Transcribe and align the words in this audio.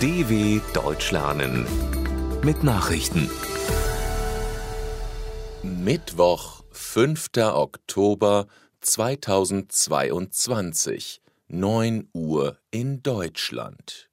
DW 0.00 0.60
Deutsch 0.74 1.10
lernen 1.10 1.66
mit 2.44 2.62
Nachrichten. 2.62 3.28
Mittwoch, 5.64 6.62
5. 6.70 7.30
Oktober 7.38 8.46
2022, 8.80 11.20
9 11.48 12.08
Uhr 12.12 12.58
in 12.70 13.02
Deutschland. 13.02 14.08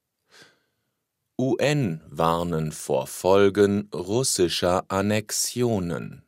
UN 1.37 2.01
warnen 2.09 2.71
vor 2.71 3.05
Folgen 3.05 3.87
russischer 3.93 4.85
Annexionen. 4.87 6.24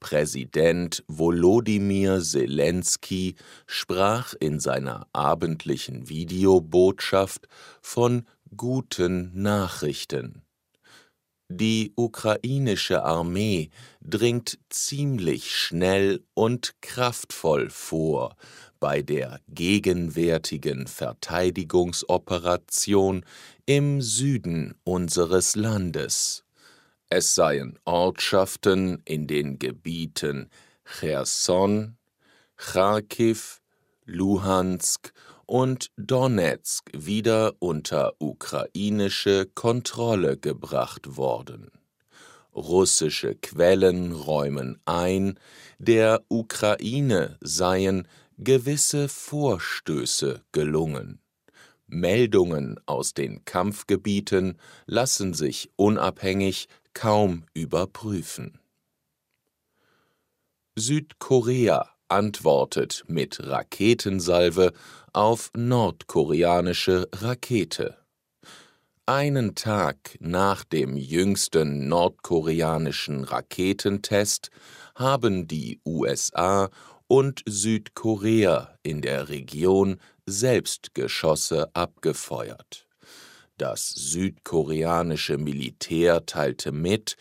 Präsident 0.00 1.04
Volodymyr 1.06 2.22
Zelensky 2.22 3.34
sprach 3.66 4.32
in 4.40 4.58
seiner 4.58 5.06
abendlichen 5.12 6.08
Videobotschaft 6.08 7.46
von 7.82 8.26
guten 8.56 9.32
Nachrichten. 9.34 10.43
Die 11.56 11.92
ukrainische 11.94 13.04
Armee 13.04 13.70
dringt 14.00 14.58
ziemlich 14.70 15.54
schnell 15.54 16.24
und 16.34 16.74
kraftvoll 16.80 17.70
vor 17.70 18.34
bei 18.80 19.02
der 19.02 19.38
gegenwärtigen 19.46 20.88
Verteidigungsoperation 20.88 23.24
im 23.66 24.02
Süden 24.02 24.74
unseres 24.82 25.54
Landes. 25.54 26.42
Es 27.08 27.36
seien 27.36 27.78
Ortschaften 27.84 29.00
in 29.04 29.28
den 29.28 29.60
Gebieten 29.60 30.50
Cherson, 30.84 31.96
Kharkiv, 32.56 33.60
Luhansk 34.06 35.12
und 35.46 35.90
Donetsk 35.96 36.90
wieder 36.92 37.54
unter 37.58 38.14
ukrainische 38.18 39.46
Kontrolle 39.54 40.36
gebracht 40.36 41.16
worden. 41.16 41.70
Russische 42.54 43.34
Quellen 43.34 44.12
räumen 44.12 44.80
ein, 44.84 45.38
der 45.78 46.22
Ukraine 46.28 47.36
seien 47.40 48.06
gewisse 48.38 49.08
Vorstöße 49.08 50.42
gelungen. 50.52 51.20
Meldungen 51.86 52.80
aus 52.86 53.14
den 53.14 53.44
Kampfgebieten 53.44 54.58
lassen 54.86 55.34
sich 55.34 55.70
unabhängig 55.76 56.68
kaum 56.92 57.44
überprüfen. 57.54 58.58
Südkorea 60.76 61.93
antwortet 62.08 63.04
mit 63.06 63.38
Raketensalve 63.46 64.72
auf 65.12 65.50
nordkoreanische 65.54 67.08
Rakete. 67.12 67.96
Einen 69.06 69.54
Tag 69.54 70.16
nach 70.18 70.64
dem 70.64 70.96
jüngsten 70.96 71.88
nordkoreanischen 71.88 73.24
Raketentest 73.24 74.50
haben 74.94 75.46
die 75.46 75.80
USA 75.84 76.70
und 77.06 77.42
Südkorea 77.46 78.78
in 78.82 79.02
der 79.02 79.28
Region 79.28 80.00
selbst 80.26 80.94
Geschosse 80.94 81.68
abgefeuert. 81.74 82.86
Das 83.58 83.90
südkoreanische 83.90 85.36
Militär 85.36 86.26
teilte 86.26 86.72
mit, 86.72 87.16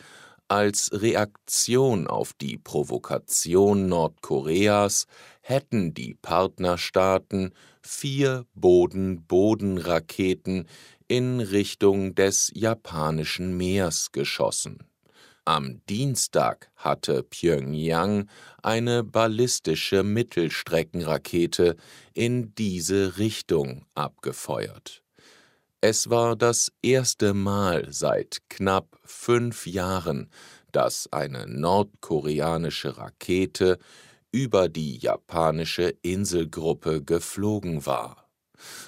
als 0.47 0.89
Reaktion 0.93 2.07
auf 2.07 2.33
die 2.33 2.57
Provokation 2.57 3.87
Nordkoreas 3.87 5.05
hätten 5.41 5.93
die 5.93 6.15
Partnerstaaten 6.15 7.53
vier 7.81 8.45
Boden-Boden-Raketen 8.53 10.67
in 11.07 11.39
Richtung 11.39 12.15
des 12.15 12.51
japanischen 12.53 13.55
Meers 13.57 14.11
geschossen. 14.11 14.79
Am 15.45 15.81
Dienstag 15.89 16.71
hatte 16.77 17.23
Pjöngjang 17.23 18.29
eine 18.61 19.03
ballistische 19.03 20.03
Mittelstreckenrakete 20.03 21.75
in 22.13 22.55
diese 22.55 23.17
Richtung 23.17 23.85
abgefeuert. 23.93 25.02
Es 25.85 26.09
war 26.09 26.37
das 26.37 26.71
erste 26.81 27.33
Mal 27.33 27.91
seit 27.91 28.39
knapp 28.47 28.97
fünf 29.03 29.67
Jahren, 29.67 30.29
dass 30.71 31.11
eine 31.11 31.45
nordkoreanische 31.45 32.97
Rakete 32.97 33.77
über 34.31 34.69
die 34.69 34.95
japanische 34.95 35.93
Inselgruppe 36.01 37.03
geflogen 37.03 37.85
war. 37.85 38.29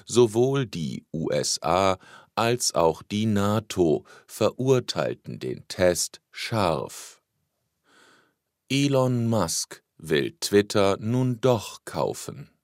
Sowohl 0.06 0.64
die 0.64 1.04
USA 1.12 1.98
als 2.34 2.74
auch 2.74 3.02
die 3.02 3.26
NATO 3.26 4.06
verurteilten 4.26 5.38
den 5.38 5.68
Test 5.68 6.22
scharf. 6.30 7.20
Elon 8.70 9.28
Musk 9.28 9.82
will 9.98 10.34
Twitter 10.40 10.96
nun 10.98 11.42
doch 11.42 11.84
kaufen. 11.84 12.55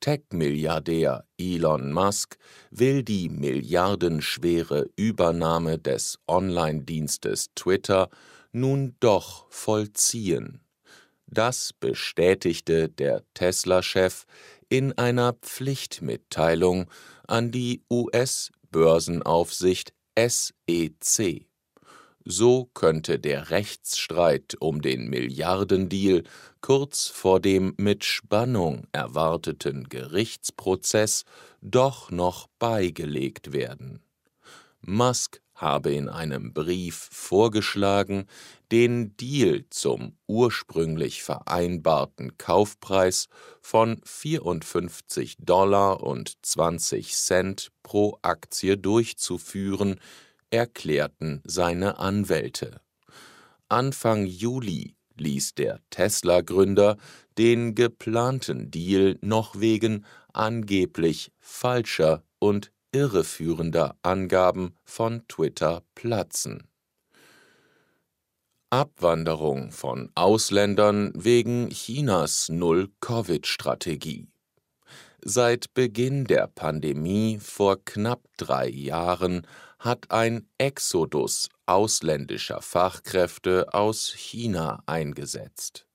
Tech-Milliardär 0.00 1.24
Elon 1.38 1.92
Musk 1.92 2.38
will 2.70 3.02
die 3.02 3.28
milliardenschwere 3.28 4.88
Übernahme 4.96 5.78
des 5.78 6.18
Online-Dienstes 6.26 7.48
Twitter 7.54 8.08
nun 8.52 8.96
doch 9.00 9.46
vollziehen. 9.50 10.60
Das 11.26 11.72
bestätigte 11.72 12.88
der 12.88 13.22
Tesla-Chef 13.34 14.24
in 14.68 14.96
einer 14.98 15.34
Pflichtmitteilung 15.34 16.90
an 17.28 17.52
die 17.52 17.82
US-Börsenaufsicht 17.90 19.92
SEC. 20.18 21.49
So 22.30 22.70
könnte 22.74 23.18
der 23.18 23.50
Rechtsstreit 23.50 24.56
um 24.60 24.82
den 24.82 25.10
Milliardendeal 25.10 26.22
kurz 26.60 27.08
vor 27.08 27.40
dem 27.40 27.74
mit 27.76 28.04
Spannung 28.04 28.86
erwarteten 28.92 29.88
Gerichtsprozess 29.88 31.24
doch 31.60 32.12
noch 32.12 32.46
beigelegt 32.60 33.52
werden. 33.52 34.04
Musk 34.80 35.40
habe 35.56 35.92
in 35.92 36.08
einem 36.08 36.54
Brief 36.54 37.08
vorgeschlagen, 37.10 38.26
den 38.70 39.16
Deal 39.16 39.64
zum 39.70 40.16
ursprünglich 40.28 41.24
vereinbarten 41.24 42.38
Kaufpreis 42.38 43.26
von 43.60 44.00
54 44.04 45.36
Dollar 45.40 46.04
und 46.04 46.38
20 46.46 47.12
Cent 47.12 47.72
pro 47.82 48.18
Aktie 48.22 48.78
durchzuführen, 48.78 49.98
erklärten 50.50 51.40
seine 51.44 51.98
Anwälte. 51.98 52.80
Anfang 53.68 54.26
Juli 54.26 54.96
ließ 55.16 55.54
der 55.54 55.80
Tesla-Gründer 55.90 56.96
den 57.38 57.74
geplanten 57.74 58.70
Deal 58.70 59.18
noch 59.20 59.60
wegen 59.60 60.04
angeblich 60.32 61.32
falscher 61.38 62.24
und 62.38 62.72
irreführender 62.92 63.96
Angaben 64.02 64.74
von 64.84 65.26
Twitter 65.28 65.82
platzen. 65.94 66.66
Abwanderung 68.70 69.72
von 69.72 70.10
Ausländern 70.14 71.12
wegen 71.14 71.70
Chinas 71.70 72.48
Null-Covid-Strategie. 72.48 74.28
Seit 75.22 75.74
Beginn 75.74 76.24
der 76.24 76.46
Pandemie 76.46 77.38
vor 77.40 77.84
knapp 77.84 78.22
drei 78.36 78.68
Jahren 78.68 79.46
hat 79.80 80.10
ein 80.10 80.46
Exodus 80.58 81.48
ausländischer 81.64 82.60
Fachkräfte 82.60 83.72
aus 83.72 84.12
China 84.14 84.82
eingesetzt. 84.86 85.86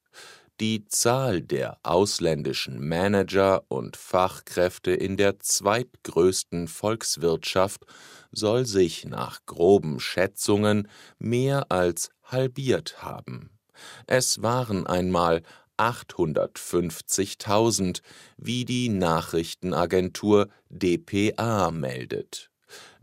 Die 0.60 0.86
Zahl 0.86 1.42
der 1.42 1.78
ausländischen 1.84 2.88
Manager 2.88 3.64
und 3.68 3.96
Fachkräfte 3.96 4.92
in 4.92 5.18
der 5.18 5.40
zweitgrößten 5.40 6.68
Volkswirtschaft 6.68 7.86
soll 8.32 8.66
sich 8.66 9.06
nach 9.06 9.46
groben 9.46 10.00
Schätzungen 10.00 10.88
mehr 11.20 11.72
als 11.72 12.10
halbiert 12.24 13.04
haben. 13.04 13.52
Es 14.08 14.42
waren 14.42 14.88
einmal 14.88 15.44
850.000, 15.78 18.02
wie 18.38 18.66
die 18.66 18.90
Nachrichtenagentur 18.90 20.50
dpa 20.70 21.70
meldet. 21.72 22.50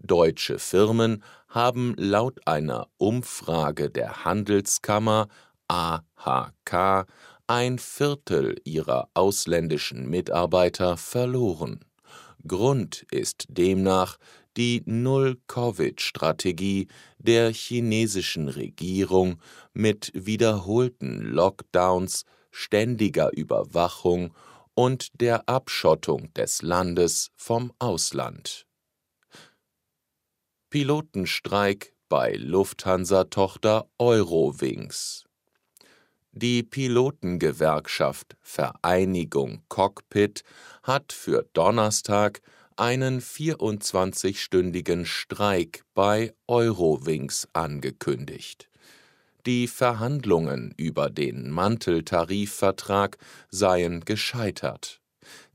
Deutsche 0.05 0.59
Firmen 0.59 1.23
haben 1.49 1.95
laut 1.97 2.41
einer 2.47 2.89
Umfrage 2.99 3.91
der 3.91 4.25
Handelskammer 4.25 5.29
AHK 5.69 7.07
ein 7.47 7.79
Viertel 7.79 8.57
ihrer 8.65 9.09
ausländischen 9.15 10.09
Mitarbeiter 10.09 10.97
verloren. 10.97 11.85
Grund 12.47 13.05
ist 13.11 13.47
demnach 13.49 14.19
die 14.57 14.83
Null-Covid-Strategie 14.85 16.89
der 17.19 17.53
chinesischen 17.53 18.49
Regierung 18.49 19.41
mit 19.73 20.11
wiederholten 20.15 21.23
Lockdowns, 21.23 22.25
ständiger 22.51 23.33
Überwachung 23.33 24.35
und 24.75 25.21
der 25.21 25.49
Abschottung 25.49 26.33
des 26.35 26.63
Landes 26.63 27.31
vom 27.37 27.73
Ausland. 27.79 28.67
Pilotenstreik 30.73 31.93
bei 32.09 32.33
Lufthansa-Tochter 32.33 33.91
Eurowings 33.99 35.27
die 36.31 36.63
Pilotengewerkschaft 36.63 38.39
Vereinigung 38.41 39.65
Cockpit 39.69 40.45
hat 40.83 41.13
für 41.13 41.47
Donnerstag 41.53 42.41
einen 42.77 43.21
24-stündigen 43.21 45.05
Streik 45.05 45.85
bei 45.93 46.33
Eurowings 46.47 47.49
angekündigt. 47.53 48.71
Die 49.45 49.69
Verhandlungen 49.69 50.73
über 50.79 51.11
den 51.11 51.51
Manteltarifvertrag 51.51 53.19
seien 53.51 54.07
gescheitert. 54.07 55.02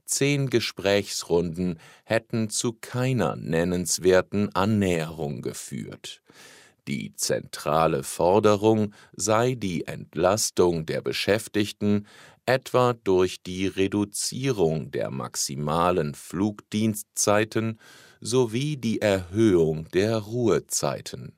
Zehn 0.07 0.49
Gesprächsrunden 0.49 1.79
hätten 2.05 2.49
zu 2.49 2.73
keiner 2.73 3.35
nennenswerten 3.35 4.53
Annäherung 4.55 5.41
geführt. 5.41 6.21
Die 6.87 7.13
zentrale 7.13 8.03
Forderung 8.03 8.93
sei 9.11 9.55
die 9.55 9.85
Entlastung 9.85 10.85
der 10.85 11.01
Beschäftigten 11.01 12.07
etwa 12.45 12.93
durch 12.93 13.43
die 13.43 13.67
Reduzierung 13.67 14.91
der 14.91 15.11
maximalen 15.11 16.15
Flugdienstzeiten 16.15 17.77
sowie 18.21 18.77
die 18.77 19.01
Erhöhung 19.01 19.89
der 19.89 20.17
Ruhezeiten. 20.17 21.37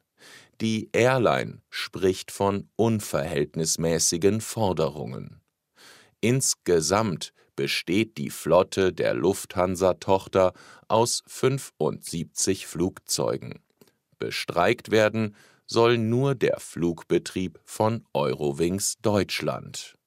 Die 0.62 0.90
Airline 0.94 1.62
spricht 1.72 2.32
von 2.32 2.70
unverhältnismäßigen 2.76 4.42
Forderungen. 4.42 5.42
Insgesamt 6.22 7.34
besteht 7.60 8.18
die 8.18 8.30
Flotte 8.30 8.94
der 8.94 9.14
Lufthansa-Tochter 9.14 10.54
aus 10.88 11.24
75 11.28 12.68
Flugzeugen. 12.68 13.60
Bestreikt 14.18 14.92
werden 14.92 15.36
soll 15.66 15.98
nur 15.98 16.36
der 16.36 16.62
Flugbetrieb 16.62 17.60
von 17.66 18.06
Eurowings 18.14 18.96
Deutschland. 19.02 19.98